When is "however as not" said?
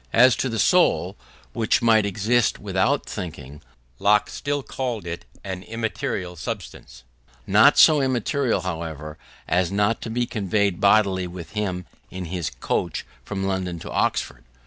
8.61-10.01